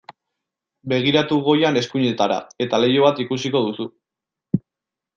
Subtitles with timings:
[0.93, 3.91] Begiratu goian eskuinetara eta leiho bat ikusiko duzu.